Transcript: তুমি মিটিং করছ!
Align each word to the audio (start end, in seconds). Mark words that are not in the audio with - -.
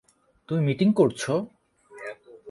তুমি 0.49 0.61
মিটিং 0.61 0.89
করছ! 0.93 1.21